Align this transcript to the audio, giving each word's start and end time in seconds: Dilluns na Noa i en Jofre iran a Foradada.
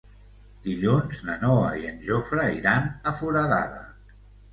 Dilluns 0.61 1.19
na 1.27 1.35
Noa 1.43 1.67
i 1.81 1.85
en 1.89 1.99
Jofre 2.07 2.47
iran 2.61 2.89
a 3.13 3.13
Foradada. 3.21 3.83